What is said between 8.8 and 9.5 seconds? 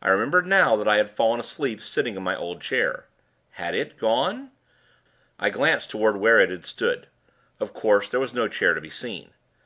be seen.